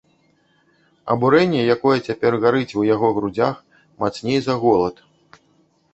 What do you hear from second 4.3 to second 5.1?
за голад.